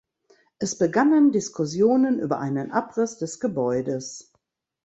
Es 0.57 0.75
begannen 0.79 1.31
Diskussionen 1.31 2.17
über 2.19 2.39
einen 2.39 2.71
Abriss 2.71 3.19
des 3.19 3.39
Gebäudes. 3.39 4.33